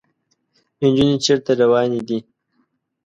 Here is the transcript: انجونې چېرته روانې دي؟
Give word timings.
انجونې 0.81 1.17
چېرته 1.25 1.51
روانې 1.61 2.01
دي؟ 2.07 2.19